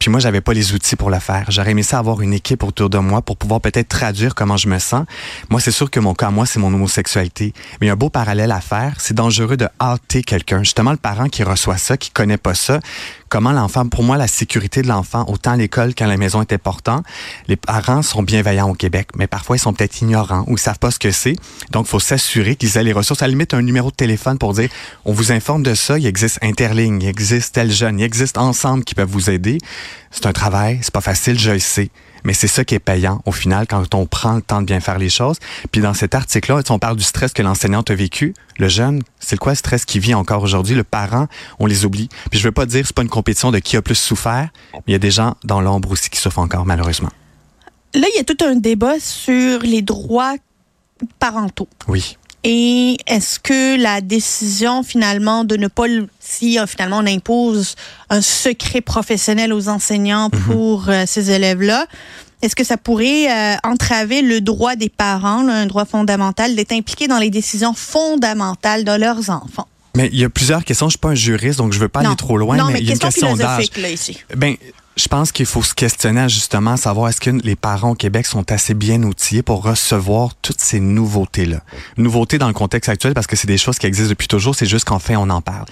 Puis 0.00 0.11
moi, 0.11 0.19
j'avais 0.19 0.40
pas 0.40 0.52
les 0.52 0.72
outils 0.72 0.96
pour 0.96 1.11
le 1.11 1.20
faire. 1.20 1.44
J'aurais 1.49 1.70
aimé 1.70 1.84
ça 1.84 2.00
avoir 2.00 2.22
une 2.22 2.32
équipe 2.32 2.64
autour 2.64 2.90
de 2.90 2.99
moi 2.99 3.22
pour 3.22 3.37
pouvoir 3.37 3.61
peut-être 3.61 3.87
traduire 3.87 4.34
comment 4.34 4.56
je 4.56 4.67
me 4.67 4.81
sens. 4.81 5.05
Moi, 5.49 5.61
c'est 5.61 5.70
sûr 5.70 5.88
que 5.88 6.00
mon 6.00 6.12
cas, 6.12 6.31
moi, 6.31 6.44
c'est 6.44 6.58
mon 6.58 6.75
homosexualité. 6.75 7.52
Mais 7.81 7.88
un 7.88 7.94
beau 7.94 8.11
parallèle 8.11 8.50
à 8.50 8.61
faire, 8.61 8.94
c'est 8.99 9.14
dangereux 9.14 9.56
de 9.56 9.69
hâter 9.81 10.25
quelqu'un. 10.25 10.64
Justement, 10.64 10.90
le 10.90 10.96
parent 10.96 11.28
qui 11.28 11.44
reçoit 11.44 11.76
ça, 11.76 11.96
qui 11.96 12.11
connaît 12.11 12.37
pas 12.37 12.55
ça, 12.55 12.81
comment 13.31 13.53
l'enfant, 13.53 13.87
pour 13.87 14.03
moi, 14.03 14.19
la 14.19 14.27
sécurité 14.27 14.82
de 14.82 14.88
l'enfant, 14.88 15.25
autant 15.29 15.53
à 15.53 15.56
l'école 15.56 15.94
qu'à 15.94 16.06
la 16.06 16.19
maison 16.19 16.43
est 16.43 16.53
important. 16.53 17.03
Les 17.49 17.56
parents 17.56 18.03
sont 18.03 18.23
bienveillants 18.23 18.69
au 18.69 18.75
Québec, 18.75 19.09
mais 19.17 19.27
parfois 19.27 19.56
ils 19.56 19.61
sont 19.61 19.73
peut-être 19.73 20.03
ignorants 20.03 20.44
ou 20.49 20.56
ils 20.56 20.59
savent 20.59 20.79
pas 20.79 20.91
ce 20.91 20.99
que 20.99 21.12
c'est. 21.12 21.37
Donc, 21.71 21.87
il 21.87 21.91
faut 21.91 22.00
s'assurer 22.00 22.56
qu'ils 22.56 22.77
aient 22.77 22.85
les 22.85 22.93
ressources. 22.93 23.23
À 23.23 23.27
la 23.27 23.31
limite, 23.31 23.55
un 23.55 23.62
numéro 23.62 23.91
de 23.91 23.97
téléphone 23.97 24.37
pour 24.37 24.53
dire, 24.53 24.69
on 25.05 25.12
vous 25.12 25.32
informe 25.32 25.62
de 25.62 25.75
ça, 25.75 25.99
il 25.99 26.06
existe 26.06 26.38
Interligne, 26.43 27.00
il 27.00 27.09
existe 27.09 27.55
tel 27.55 27.71
jeune, 27.71 28.00
il 28.00 28.03
existe 28.03 28.37
Ensemble 28.37 28.85
qui 28.85 28.94
peuvent 28.94 29.09
vous 29.09 29.31
aider. 29.31 29.59
C'est 30.11 30.27
un 30.27 30.32
travail, 30.32 30.81
c'est 30.82 30.93
pas 30.93 31.00
facile, 31.00 31.38
je 31.38 31.53
le 31.53 31.59
sais. 31.61 31.91
Mais 32.25 32.32
c'est 32.32 32.49
ça 32.49 32.64
qui 32.64 32.75
est 32.75 32.81
payant 32.81 33.22
au 33.26 33.32
final 33.32 33.67
quand 33.67 33.94
on 33.94 34.06
prend 34.06 34.34
le 34.34 34.43
temps 34.43 34.61
de 34.61 34.67
bien 34.67 34.81
faire 34.81 34.99
les 34.99 35.08
choses. 35.08 35.38
Puis 35.72 35.81
dans 35.81 35.94
cet 35.94 36.14
article-là, 36.14 36.62
on 36.70 36.78
parle 36.78 36.96
du 36.96 37.05
stress 37.05 37.32
que 37.32 37.43
l'enseignante 37.43 37.90
a 37.90 37.94
vécu. 37.94 38.34
Le 38.58 38.69
jeune, 38.69 39.02
c'est 39.19 39.38
quoi 39.38 39.52
le 39.52 39.56
stress 39.56 39.84
qui 39.84 39.99
vit 39.99 40.14
encore 40.14 40.43
aujourd'hui? 40.43 40.75
Le 40.75 40.84
parent, 40.84 41.26
on 41.58 41.67
les 41.67 41.84
oublie. 41.84 42.08
Puis 42.31 42.38
je 42.38 42.44
veux 42.44 42.52
pas 42.52 42.67
dire 42.67 42.87
c'est 42.87 42.94
pas 42.94 43.02
une 43.02 43.08
compétition 43.08 43.50
de 43.50 43.58
qui 43.58 43.76
a 43.76 43.82
plus 43.82 43.94
souffert, 43.94 44.49
mais 44.75 44.82
il 44.88 44.93
y 44.93 44.96
a 44.96 44.99
des 44.99 45.11
gens 45.11 45.37
dans 45.44 45.61
l'ombre 45.61 45.90
aussi 45.90 46.11
qui 46.11 46.19
souffrent 46.19 46.38
encore 46.38 46.67
malheureusement. 46.67 47.11
Là, 47.94 48.06
il 48.14 48.17
y 48.17 48.20
a 48.20 48.25
tout 48.25 48.44
un 48.44 48.55
débat 48.55 49.00
sur 49.00 49.61
les 49.61 49.82
droits 49.82 50.37
parentaux. 51.19 51.69
Oui. 51.88 52.17
Et 52.43 52.97
est-ce 53.07 53.39
que 53.39 53.81
la 53.81 54.01
décision 54.01 54.83
finalement 54.83 55.45
de 55.45 55.57
ne 55.57 55.69
pas, 55.69 55.85
si 56.21 56.59
euh, 56.59 56.67
finalement 56.67 56.99
on 56.99 57.07
impose 57.07 57.75
un 58.09 58.23
secret 58.23 58.81
professionnel 58.81 59.53
aux 59.53 59.69
enseignants 59.69 60.31
mhm. 60.33 60.41
pour 60.45 60.89
euh, 60.89 61.05
ces 61.07 61.31
élèves-là, 61.31 61.87
est-ce 62.41 62.57
que 62.57 62.65
ça 62.65 62.79
pourrait 62.79 63.31
euh, 63.31 63.57
entraver 63.63 64.23
le 64.23 64.41
droit 64.41 64.75
des 64.75 64.89
parents, 64.89 65.47
un 65.47 65.67
droit 65.67 65.85
fondamental, 65.85 66.57
d'être 66.57 66.73
impliqués 66.73 67.09
dans 67.09 67.19
les 67.19 67.29
décisions 67.29 67.75
fondamentales 67.75 68.85
de 68.85 68.93
leurs 68.93 69.29
enfants? 69.29 69.69
Mais 69.95 70.09
il 70.13 70.19
y 70.19 70.25
a 70.25 70.31
plusieurs 70.31 70.65
questions. 70.65 70.87
Je 70.87 70.93
suis 70.93 70.99
pas 70.99 71.11
un 71.11 71.15
juriste, 71.15 71.59
donc 71.59 71.73
je 71.73 71.79
veux 71.79 71.89
pas 71.89 72.01
aller 72.01 72.17
trop 72.17 72.39
loin. 72.39 72.57
Non, 72.57 72.71
mais, 72.71 72.81
il 72.81 72.87
y 72.87 72.91
a 72.91 72.93
une 72.95 72.99
question 72.99 73.35
d'âge. 73.35 73.67
ici. 73.93 74.19
Ben, 74.35 74.57
je 75.00 75.08
pense 75.08 75.32
qu'il 75.32 75.47
faut 75.47 75.62
se 75.62 75.73
questionner 75.73 76.29
justement 76.29 76.76
savoir 76.76 77.08
est-ce 77.08 77.23
que 77.23 77.31
les 77.31 77.56
parents 77.56 77.93
au 77.93 77.94
Québec 77.94 78.26
sont 78.26 78.52
assez 78.52 78.75
bien 78.75 79.02
outillés 79.02 79.43
pour 79.43 79.62
recevoir 79.62 80.35
toutes 80.43 80.61
ces 80.61 80.79
nouveautés-là. 80.79 81.62
Nouveautés 81.97 82.37
dans 82.37 82.49
le 82.49 82.52
contexte 82.52 82.91
actuel 82.91 83.14
parce 83.14 83.26
que 83.26 83.35
c'est 83.35 83.47
des 83.47 83.56
choses 83.56 83.79
qui 83.79 83.87
existent 83.87 84.11
depuis 84.11 84.29
toujours, 84.29 84.55
c'est 84.55 84.67
juste 84.67 84.85
qu'enfin 84.85 85.17
on 85.17 85.31
en 85.31 85.41
parle. 85.41 85.64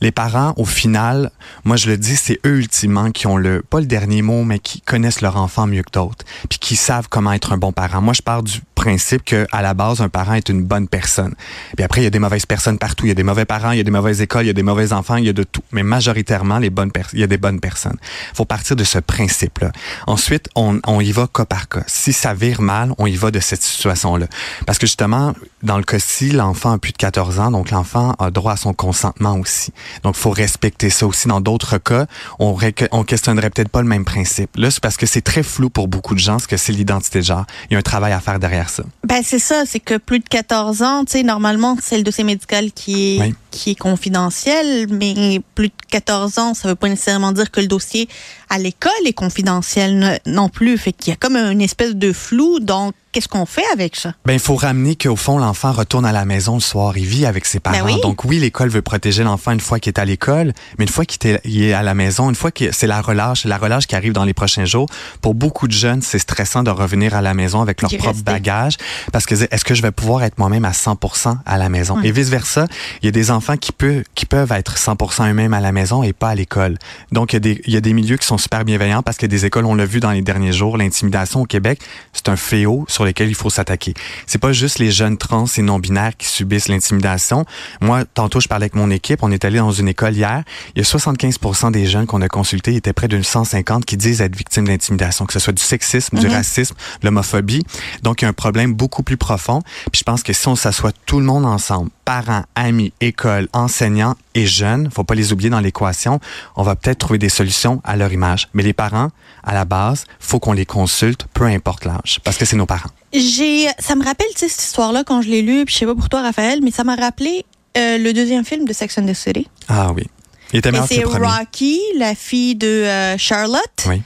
Les 0.00 0.10
parents, 0.10 0.52
au 0.56 0.64
final, 0.64 1.30
moi 1.64 1.76
je 1.76 1.88
le 1.90 1.96
dis, 1.96 2.16
c'est 2.16 2.40
eux 2.44 2.58
ultimement 2.58 3.12
qui 3.12 3.28
ont 3.28 3.36
le, 3.36 3.62
pas 3.62 3.78
le 3.78 3.86
dernier 3.86 4.20
mot, 4.20 4.42
mais 4.42 4.58
qui 4.58 4.80
connaissent 4.80 5.20
leur 5.20 5.36
enfant 5.36 5.68
mieux 5.68 5.84
que 5.84 5.92
d'autres, 5.92 6.24
puis 6.50 6.58
qui 6.58 6.74
savent 6.74 7.06
comment 7.08 7.32
être 7.32 7.52
un 7.52 7.58
bon 7.58 7.70
parent. 7.70 8.02
Moi 8.02 8.14
je 8.14 8.22
pars 8.22 8.42
du 8.42 8.62
principe 8.82 9.24
que 9.24 9.46
à 9.52 9.62
la 9.62 9.74
base 9.74 10.00
un 10.00 10.08
parent 10.08 10.34
est 10.34 10.48
une 10.48 10.62
bonne 10.62 10.88
personne. 10.88 11.34
Puis 11.76 11.84
après 11.84 12.00
il 12.00 12.04
y 12.04 12.06
a 12.06 12.10
des 12.10 12.18
mauvaises 12.18 12.46
personnes 12.46 12.78
partout, 12.78 13.06
il 13.06 13.08
y 13.08 13.12
a 13.12 13.14
des 13.14 13.22
mauvais 13.22 13.44
parents, 13.44 13.72
il 13.72 13.78
y 13.78 13.80
a 13.80 13.84
des 13.84 13.90
mauvaises 13.90 14.20
écoles, 14.20 14.44
il 14.44 14.48
y 14.48 14.50
a 14.50 14.54
des 14.54 14.62
mauvais 14.62 14.92
enfants, 14.92 15.16
il 15.16 15.24
y 15.24 15.28
a 15.28 15.32
de 15.32 15.42
tout, 15.42 15.62
mais 15.72 15.82
majoritairement 15.82 16.58
les 16.58 16.70
bonnes 16.70 16.90
il 17.12 17.20
y 17.20 17.22
a 17.22 17.26
des 17.26 17.38
bonnes 17.38 17.60
personnes. 17.60 17.96
Faut 18.34 18.44
partir 18.44 18.76
de 18.76 18.84
ce 18.84 18.98
principe-là. 18.98 19.72
Ensuite, 20.06 20.48
on, 20.54 20.80
on 20.86 21.00
y 21.00 21.12
va 21.12 21.28
cas 21.32 21.44
par 21.44 21.68
cas. 21.68 21.84
Si 21.86 22.12
ça 22.12 22.34
vire 22.34 22.60
mal, 22.60 22.92
on 22.98 23.06
y 23.06 23.16
va 23.16 23.30
de 23.30 23.40
cette 23.40 23.62
situation-là. 23.62 24.26
Parce 24.66 24.78
que 24.78 24.86
justement, 24.86 25.34
dans 25.62 25.78
le 25.78 25.84
cas-ci, 25.84 26.30
l'enfant 26.30 26.72
a 26.72 26.78
plus 26.78 26.92
de 26.92 26.98
14 26.98 27.40
ans, 27.40 27.50
donc 27.50 27.70
l'enfant 27.70 28.14
a 28.18 28.30
droit 28.30 28.52
à 28.52 28.56
son 28.56 28.74
consentement 28.74 29.36
aussi. 29.36 29.72
Donc, 30.02 30.16
faut 30.16 30.30
respecter 30.30 30.90
ça 30.90 31.06
aussi. 31.06 31.28
Dans 31.28 31.40
d'autres 31.40 31.78
cas, 31.78 32.06
on, 32.38 32.56
on 32.90 33.04
questionnerait 33.04 33.50
peut-être 33.50 33.68
pas 33.68 33.82
le 33.82 33.88
même 33.88 34.04
principe. 34.04 34.50
Là, 34.56 34.70
c'est 34.70 34.82
parce 34.82 34.96
que 34.96 35.06
c'est 35.06 35.22
très 35.22 35.42
flou 35.42 35.70
pour 35.70 35.88
beaucoup 35.88 36.14
de 36.14 36.20
gens 36.20 36.38
ce 36.38 36.46
que 36.46 36.56
c'est 36.56 36.72
l'identité 36.72 37.20
de 37.20 37.24
genre. 37.24 37.44
Il 37.70 37.74
y 37.74 37.76
a 37.76 37.78
un 37.78 37.82
travail 37.82 38.12
à 38.12 38.20
faire 38.20 38.38
derrière. 38.38 38.68
Ben, 39.04 39.22
c'est 39.24 39.38
ça. 39.38 39.64
C'est 39.66 39.80
que 39.80 39.96
plus 39.96 40.20
de 40.20 40.28
14 40.28 40.82
ans, 40.82 41.04
tu 41.04 41.12
sais, 41.12 41.22
normalement, 41.22 41.76
c'est 41.80 41.96
le 41.96 42.02
dossier 42.02 42.24
médical 42.24 42.72
qui 42.72 43.18
est, 43.18 43.34
qui 43.52 43.70
est 43.70 43.76
confidentiel, 43.76 44.88
mais 44.90 45.40
plus 45.54 45.68
de 45.68 45.74
14 45.90 46.38
ans, 46.38 46.54
ça 46.54 46.68
veut 46.68 46.74
pas 46.74 46.88
nécessairement 46.88 47.30
dire 47.30 47.50
que 47.50 47.60
le 47.60 47.68
dossier 47.68 48.08
à 48.50 48.58
l'école 48.58 48.90
est 49.06 49.12
confidentiel 49.12 50.20
non 50.26 50.48
plus. 50.48 50.76
Fait 50.76 50.92
qu'il 50.92 51.12
y 51.12 51.14
a 51.14 51.16
comme 51.16 51.36
une 51.36 51.60
espèce 51.60 51.94
de 51.94 52.12
flou. 52.12 52.58
Donc, 52.60 52.94
qu'est-ce 53.12 53.28
qu'on 53.28 53.46
fait 53.46 53.64
avec 53.72 53.96
ça? 53.96 54.14
Ben, 54.24 54.32
il 54.32 54.38
faut 54.40 54.56
ramener 54.56 54.96
qu'au 54.96 55.16
fond, 55.16 55.38
l'enfant 55.38 55.72
retourne 55.72 56.04
à 56.04 56.12
la 56.12 56.24
maison 56.24 56.54
le 56.54 56.60
soir. 56.60 56.96
Il 56.96 57.04
vit 57.04 57.26
avec 57.26 57.44
ses 57.44 57.60
ben 57.60 57.72
parents. 57.72 57.98
Donc, 57.98 58.24
oui, 58.24 58.38
l'école 58.38 58.70
veut 58.70 58.82
protéger 58.82 59.22
l'enfant 59.22 59.52
une 59.52 59.60
fois 59.60 59.78
qu'il 59.78 59.90
est 59.90 59.98
à 59.98 60.04
l'école, 60.04 60.52
mais 60.78 60.84
une 60.84 60.90
fois 60.90 61.04
qu'il 61.04 61.30
est 61.62 61.72
à 61.72 61.82
la 61.82 61.94
maison, 61.94 62.30
une 62.30 62.34
fois 62.34 62.50
que 62.50 62.72
c'est 62.72 62.86
la 62.86 63.00
relâche, 63.00 63.44
la 63.44 63.58
relâche 63.58 63.86
qui 63.86 63.94
arrive 63.94 64.12
dans 64.12 64.24
les 64.24 64.34
prochains 64.34 64.64
jours. 64.64 64.86
Pour 65.20 65.34
beaucoup 65.34 65.68
de 65.68 65.72
jeunes, 65.72 66.00
c'est 66.02 66.18
stressant 66.18 66.62
de 66.62 66.70
revenir 66.70 67.14
à 67.14 67.20
la 67.20 67.34
maison 67.34 67.60
avec 67.60 67.82
leur 67.82 67.90
propre 67.98 68.22
bagage 68.22 68.76
parce 69.12 69.26
que 69.26 69.34
est-ce 69.34 69.64
que 69.64 69.74
je 69.74 69.82
vais 69.82 69.92
pouvoir 69.92 70.22
être 70.22 70.38
moi-même 70.38 70.64
à 70.64 70.72
100% 70.72 71.36
à 71.44 71.58
la 71.58 71.68
maison? 71.68 72.00
Et 72.02 72.12
vice-versa, 72.12 72.66
il 73.02 73.06
y 73.06 73.08
a 73.08 73.12
des 73.12 73.30
enfants 73.30 73.41
qui, 73.60 73.72
peut, 73.72 74.04
qui 74.14 74.26
peuvent 74.26 74.52
être 74.52 74.76
100% 74.76 75.30
eux-mêmes 75.30 75.54
à 75.54 75.60
la 75.60 75.72
maison 75.72 76.02
et 76.02 76.12
pas 76.12 76.30
à 76.30 76.34
l'école. 76.34 76.78
Donc, 77.10 77.32
il 77.32 77.36
y, 77.36 77.38
a 77.38 77.40
des, 77.40 77.60
il 77.66 77.74
y 77.74 77.76
a 77.76 77.80
des 77.80 77.92
milieux 77.92 78.16
qui 78.16 78.26
sont 78.26 78.38
super 78.38 78.64
bienveillants 78.64 79.02
parce 79.02 79.16
que 79.16 79.26
des 79.26 79.44
écoles, 79.44 79.64
on 79.64 79.74
l'a 79.74 79.86
vu 79.86 80.00
dans 80.00 80.10
les 80.10 80.22
derniers 80.22 80.52
jours, 80.52 80.76
l'intimidation 80.76 81.42
au 81.42 81.46
Québec, 81.46 81.80
c'est 82.12 82.28
un 82.28 82.36
fléau 82.36 82.84
sur 82.88 83.04
lequel 83.04 83.28
il 83.28 83.34
faut 83.34 83.50
s'attaquer. 83.50 83.94
C'est 84.26 84.38
pas 84.38 84.52
juste 84.52 84.78
les 84.78 84.90
jeunes 84.90 85.18
trans 85.18 85.44
et 85.56 85.62
non-binaires 85.62 86.16
qui 86.16 86.26
subissent 86.26 86.68
l'intimidation. 86.68 87.44
Moi, 87.80 88.04
tantôt, 88.04 88.40
je 88.40 88.48
parlais 88.48 88.64
avec 88.64 88.74
mon 88.74 88.90
équipe, 88.90 89.22
on 89.22 89.30
est 89.30 89.44
allé 89.44 89.58
dans 89.58 89.72
une 89.72 89.88
école 89.88 90.14
hier, 90.14 90.42
il 90.74 90.78
y 90.78 90.82
a 90.82 90.84
75 90.84 91.72
des 91.72 91.86
jeunes 91.86 92.06
qu'on 92.06 92.22
a 92.22 92.28
consultés, 92.28 92.72
il 92.72 92.76
était 92.76 92.92
près 92.92 93.08
d'une 93.08 93.24
150 93.24 93.84
qui 93.84 93.96
disent 93.96 94.20
être 94.20 94.36
victimes 94.36 94.66
d'intimidation, 94.66 95.26
que 95.26 95.32
ce 95.32 95.38
soit 95.38 95.52
du 95.52 95.62
sexisme, 95.62 96.18
du 96.18 96.26
mhm. 96.26 96.32
racisme, 96.32 96.74
l'homophobie. 97.02 97.64
Donc, 98.02 98.22
il 98.22 98.24
y 98.24 98.26
a 98.26 98.28
un 98.28 98.34
problème 98.34 98.74
beaucoup 98.74 99.02
plus 99.02 99.16
profond. 99.16 99.62
Puis 99.90 100.00
je 100.00 100.04
pense 100.04 100.22
que 100.22 100.32
si 100.32 100.48
on 100.48 100.56
s'assoit 100.56 100.92
tout 101.06 101.18
le 101.18 101.24
monde 101.24 101.44
ensemble, 101.44 101.90
parents, 102.04 102.44
amis, 102.54 102.92
écoles, 103.32 103.48
enseignants 103.52 104.14
et 104.34 104.46
jeunes, 104.46 104.90
faut 104.90 105.04
pas 105.04 105.14
les 105.14 105.32
oublier 105.32 105.50
dans 105.50 105.60
l'équation, 105.60 106.20
on 106.56 106.62
va 106.62 106.76
peut-être 106.76 106.98
trouver 106.98 107.18
des 107.18 107.28
solutions 107.28 107.80
à 107.84 107.96
leur 107.96 108.12
image. 108.12 108.48
Mais 108.54 108.62
les 108.62 108.72
parents, 108.72 109.10
à 109.44 109.54
la 109.54 109.64
base, 109.64 110.04
faut 110.20 110.40
qu'on 110.40 110.52
les 110.52 110.66
consulte, 110.66 111.26
peu 111.34 111.44
importe 111.44 111.84
l'âge, 111.84 112.20
parce 112.24 112.36
que 112.36 112.44
c'est 112.44 112.56
nos 112.56 112.66
parents. 112.66 112.90
J'ai, 113.12 113.68
ça 113.78 113.94
me 113.94 114.04
rappelle 114.04 114.28
cette 114.34 114.50
histoire-là 114.50 115.04
quand 115.04 115.22
je 115.22 115.28
l'ai 115.28 115.42
lu, 115.42 115.64
puis 115.64 115.74
je 115.74 115.80
sais 115.80 115.86
pas 115.86 115.94
pour 115.94 116.08
toi, 116.08 116.22
Raphaël, 116.22 116.60
mais 116.62 116.70
ça 116.70 116.84
m'a 116.84 116.96
rappelé 116.96 117.44
euh, 117.76 117.98
le 117.98 118.12
deuxième 118.12 118.44
film 118.44 118.64
de 118.64 118.72
Sex 118.72 118.98
and 118.98 119.06
the 119.06 119.14
City. 119.14 119.48
Ah 119.68 119.92
oui. 119.92 120.04
Il 120.52 120.58
était 120.58 120.70
C'est 120.86 121.04
Rocky, 121.04 121.80
la 121.96 122.14
fille 122.14 122.54
de 122.54 122.66
euh, 122.66 123.18
Charlotte. 123.18 123.86
Oui 123.86 124.02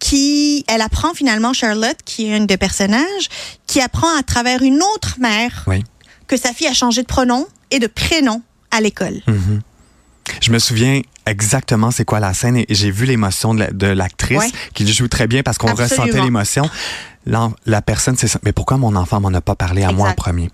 qui, 0.00 0.66
elle 0.68 0.82
apprend 0.82 1.14
finalement 1.14 1.54
Charlotte, 1.54 1.96
qui 2.04 2.26
est 2.26 2.36
une 2.36 2.44
des 2.44 2.58
personnages, 2.58 3.28
qui 3.66 3.80
apprend 3.80 4.14
à 4.18 4.22
travers 4.22 4.60
une 4.60 4.82
autre 4.82 5.16
mère 5.18 5.64
oui 5.66 5.82
que 6.26 6.36
sa 6.36 6.52
fille 6.52 6.66
a 6.66 6.74
changé 6.74 7.02
de 7.02 7.06
pronom 7.06 7.46
et 7.74 7.80
de 7.80 7.86
prénom 7.86 8.42
à 8.70 8.80
l'école. 8.80 9.20
Mhm. 9.26 9.60
Je 10.40 10.50
me 10.52 10.58
souviens 10.58 11.02
exactement 11.26 11.90
c'est 11.90 12.04
quoi 12.04 12.20
la 12.20 12.34
scène 12.34 12.56
et 12.56 12.66
j'ai 12.70 12.90
vu 12.90 13.04
l'émotion 13.04 13.54
de 13.54 13.86
l'actrice 13.86 14.52
qui 14.72 14.90
joue 14.90 15.08
très 15.08 15.26
bien 15.26 15.42
parce 15.42 15.58
qu'on 15.58 15.74
ressentait 15.74 16.22
l'émotion. 16.22 16.68
la 17.26 17.82
personne, 17.82 18.16
c'est. 18.16 18.42
Mais 18.44 18.52
pourquoi 18.52 18.76
mon 18.78 18.96
enfant 18.96 19.20
m'en 19.20 19.34
a 19.34 19.40
pas 19.40 19.54
parlé 19.54 19.82
à 19.82 19.92
moi 19.92 20.08
en 20.08 20.14
premier? 20.14 20.50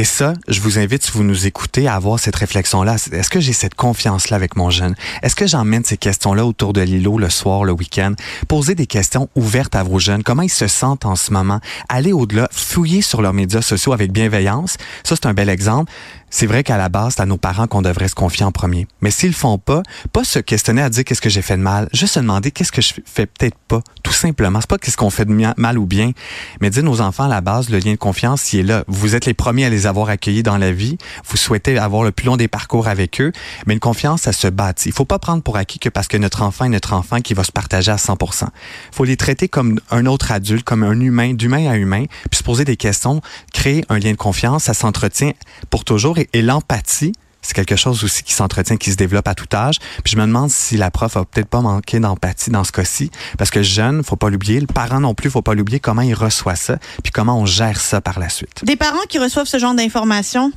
Et 0.00 0.04
ça, 0.04 0.34
je 0.46 0.60
vous 0.60 0.78
invite, 0.78 1.02
si 1.02 1.10
vous 1.10 1.24
nous 1.24 1.48
écoutez, 1.48 1.88
à 1.88 1.96
avoir 1.96 2.20
cette 2.20 2.36
réflexion-là. 2.36 2.98
Est-ce 3.10 3.30
que 3.30 3.40
j'ai 3.40 3.52
cette 3.52 3.74
confiance-là 3.74 4.36
avec 4.36 4.54
mon 4.54 4.70
jeune? 4.70 4.94
Est-ce 5.24 5.34
que 5.34 5.48
j'emmène 5.48 5.84
ces 5.84 5.96
questions-là 5.96 6.46
autour 6.46 6.72
de 6.72 6.80
l'îlot 6.80 7.18
le 7.18 7.28
soir, 7.28 7.64
le 7.64 7.72
week-end? 7.72 8.12
Posez 8.46 8.76
des 8.76 8.86
questions 8.86 9.28
ouvertes 9.34 9.74
à 9.74 9.82
vos 9.82 9.98
jeunes. 9.98 10.22
Comment 10.22 10.42
ils 10.42 10.50
se 10.50 10.68
sentent 10.68 11.04
en 11.04 11.16
ce 11.16 11.32
moment? 11.32 11.58
Allez 11.88 12.12
au-delà, 12.12 12.48
fouillez 12.52 13.02
sur 13.02 13.22
leurs 13.22 13.32
médias 13.32 13.60
sociaux 13.60 13.92
avec 13.92 14.12
bienveillance. 14.12 14.76
Ça, 15.02 15.16
c'est 15.16 15.26
un 15.26 15.34
bel 15.34 15.48
exemple. 15.48 15.90
C'est 16.30 16.46
vrai 16.46 16.62
qu'à 16.62 16.76
la 16.76 16.88
base, 16.88 17.14
c'est 17.16 17.22
à 17.22 17.26
nos 17.26 17.38
parents 17.38 17.66
qu'on 17.66 17.82
devrait 17.82 18.08
se 18.08 18.14
confier 18.14 18.44
en 18.44 18.52
premier. 18.52 18.86
Mais 19.00 19.10
s'ils 19.10 19.30
le 19.30 19.34
font 19.34 19.58
pas, 19.58 19.82
pas 20.12 20.24
se 20.24 20.38
questionner 20.38 20.82
à 20.82 20.90
dire 20.90 21.04
qu'est-ce 21.04 21.22
que 21.22 21.30
j'ai 21.30 21.42
fait 21.42 21.56
de 21.56 21.62
mal, 21.62 21.88
juste 21.92 22.14
se 22.14 22.20
demander 22.20 22.50
qu'est-ce 22.50 22.72
que 22.72 22.82
je 22.82 22.94
fais 23.04 23.26
peut-être 23.26 23.56
pas, 23.66 23.82
tout 24.02 24.12
simplement. 24.12 24.60
C'est 24.60 24.68
pas 24.68 24.78
qu'est-ce 24.78 24.96
qu'on 24.96 25.10
fait 25.10 25.24
de 25.24 25.32
mal 25.56 25.78
ou 25.78 25.86
bien, 25.86 26.12
mais 26.60 26.70
dire 26.70 26.82
nos 26.82 27.00
enfants 27.00 27.24
à 27.24 27.28
la 27.28 27.40
base, 27.40 27.70
le 27.70 27.78
lien 27.78 27.92
de 27.92 27.96
confiance, 27.96 28.52
il 28.52 28.60
est 28.60 28.62
là. 28.64 28.84
Vous 28.88 29.14
êtes 29.14 29.26
les 29.26 29.34
premiers 29.34 29.64
à 29.64 29.70
les 29.70 29.86
avoir 29.86 30.08
accueillis 30.08 30.42
dans 30.42 30.58
la 30.58 30.72
vie. 30.72 30.98
Vous 31.26 31.36
souhaitez 31.36 31.78
avoir 31.78 32.02
le 32.02 32.12
plus 32.12 32.26
long 32.26 32.36
des 32.36 32.48
parcours 32.48 32.88
avec 32.88 33.20
eux, 33.20 33.32
mais 33.66 33.74
une 33.74 33.80
confiance, 33.80 34.22
ça 34.22 34.32
se 34.32 34.48
bâtit. 34.48 34.88
Il 34.88 34.94
faut 34.94 35.04
pas 35.04 35.18
prendre 35.18 35.42
pour 35.42 35.56
acquis 35.56 35.78
que 35.78 35.88
parce 35.88 36.08
que 36.08 36.16
notre 36.16 36.42
enfant 36.42 36.66
est 36.66 36.70
notre 36.70 36.92
enfant 36.92 37.20
qui 37.20 37.34
va 37.34 37.44
se 37.44 37.52
partager 37.52 37.90
à 37.90 37.96
100%. 37.96 38.44
Il 38.44 38.48
faut 38.94 39.04
les 39.04 39.16
traiter 39.16 39.48
comme 39.48 39.80
un 39.90 40.06
autre 40.06 40.32
adulte, 40.32 40.64
comme 40.64 40.82
un 40.82 41.00
humain, 41.00 41.34
d'humain 41.34 41.70
à 41.70 41.76
humain, 41.76 42.04
puis 42.30 42.38
se 42.38 42.42
poser 42.42 42.64
des 42.64 42.76
questions, 42.76 43.20
créer 43.52 43.84
un 43.88 43.98
lien 43.98 44.12
de 44.12 44.16
confiance, 44.16 44.64
ça 44.64 44.74
s'entretient 44.74 45.32
pour 45.70 45.84
toujours 45.84 46.17
et, 46.32 46.42
l'empathie, 46.42 47.12
c'est 47.42 47.54
quelque 47.54 47.76
chose 47.76 48.04
aussi 48.04 48.22
qui 48.22 48.32
s'entretient, 48.32 48.76
qui 48.76 48.90
se 48.90 48.96
développe 48.96 49.28
à 49.28 49.34
tout 49.34 49.46
âge. 49.54 49.78
Puis 50.04 50.12
je 50.12 50.16
me 50.16 50.22
demande 50.22 50.50
si 50.50 50.76
la 50.76 50.90
prof 50.90 51.16
a 51.16 51.24
peut-être 51.24 51.48
pas 51.48 51.60
manqué 51.60 52.00
d'empathie 52.00 52.50
dans 52.50 52.64
ce 52.64 52.72
cas-ci, 52.72 53.10
parce 53.38 53.50
que 53.50 53.60
le 53.60 53.64
jeune, 53.64 54.02
faut 54.02 54.16
pas 54.16 54.30
l'oublier, 54.30 54.60
le 54.60 54.66
parent 54.66 55.00
non 55.00 55.14
plus, 55.14 55.30
faut 55.30 55.42
pas 55.42 55.54
l'oublier 55.54 55.80
comment 55.80 56.02
il 56.02 56.14
reçoit 56.14 56.56
ça, 56.56 56.78
puis 57.02 57.12
comment 57.12 57.38
on 57.38 57.46
gère 57.46 57.80
ça 57.80 58.00
par 58.00 58.18
la 58.18 58.28
suite. 58.28 58.64
Des 58.64 58.76
parents 58.76 59.06
qui 59.08 59.18
reçoivent 59.18 59.46
ce 59.46 59.58
genre 59.58 59.74
d'informations, 59.74 60.52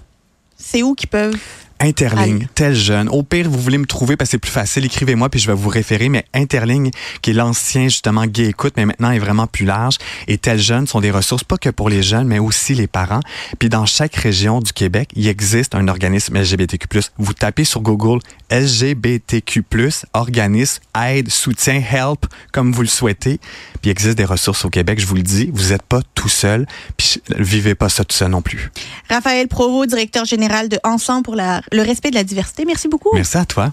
c'est 0.57 0.83
où 0.83 0.95
qu'ils 0.95 1.09
peuvent? 1.09 1.39
Interligne, 1.81 2.47
tel 2.53 2.75
jeune. 2.75 3.09
Au 3.09 3.23
pire, 3.23 3.49
vous 3.49 3.59
voulez 3.59 3.79
me 3.79 3.87
trouver 3.87 4.15
parce 4.15 4.29
que 4.29 4.31
c'est 4.33 4.37
plus 4.37 4.51
facile, 4.51 4.85
écrivez-moi 4.85 5.29
puis 5.29 5.39
je 5.39 5.47
vais 5.47 5.55
vous 5.55 5.69
référer. 5.69 6.09
Mais 6.09 6.25
Interligne, 6.31 6.91
qui 7.23 7.31
est 7.31 7.33
l'ancien 7.33 7.85
justement 7.85 8.27
Gay 8.27 8.45
Écoute, 8.45 8.73
mais 8.77 8.85
maintenant 8.85 9.09
est 9.09 9.19
vraiment 9.19 9.47
plus 9.47 9.65
large. 9.65 9.95
Et 10.27 10.37
tel 10.37 10.59
jeune 10.59 10.85
sont 10.85 11.01
des 11.01 11.09
ressources 11.09 11.43
pas 11.43 11.57
que 11.57 11.69
pour 11.69 11.89
les 11.89 12.03
jeunes, 12.03 12.27
mais 12.27 12.37
aussi 12.37 12.75
les 12.75 12.85
parents. 12.85 13.21
Puis 13.57 13.69
dans 13.69 13.87
chaque 13.87 14.15
région 14.15 14.59
du 14.59 14.73
Québec, 14.73 15.09
il 15.15 15.27
existe 15.27 15.73
un 15.73 15.87
organisme 15.87 16.37
LGBTQ+. 16.37 16.87
Vous 17.17 17.33
tapez 17.33 17.63
sur 17.63 17.81
Google 17.81 18.19
LGBTQ+, 18.51 19.63
organisme, 20.13 20.83
aide, 21.03 21.31
soutien, 21.31 21.81
help, 21.81 22.27
comme 22.51 22.71
vous 22.73 22.81
le 22.81 22.87
souhaitez. 22.87 23.39
Puis 23.81 23.85
il 23.85 23.89
existe 23.89 24.17
des 24.17 24.25
ressources 24.25 24.65
au 24.65 24.69
Québec, 24.69 24.99
je 24.99 25.07
vous 25.07 25.15
le 25.15 25.23
dis. 25.23 25.49
Vous 25.51 25.69
n'êtes 25.69 25.83
pas 25.83 26.01
tout 26.13 26.29
seul. 26.29 26.67
Puis 26.95 27.21
vivez 27.37 27.73
pas 27.73 27.89
ça 27.89 28.03
tout 28.03 28.15
seul 28.15 28.29
non 28.29 28.43
plus. 28.43 28.69
Raphaël 29.09 29.47
Provo, 29.47 29.87
directeur 29.87 30.25
général 30.25 30.69
de 30.69 30.77
Ensemble 30.83 31.23
pour 31.23 31.35
la 31.35 31.61
le 31.71 31.81
respect 31.81 32.09
de 32.09 32.15
la 32.15 32.23
diversité. 32.23 32.65
Merci 32.65 32.87
beaucoup. 32.87 33.11
Merci 33.13 33.37
à 33.37 33.45
toi. 33.45 33.71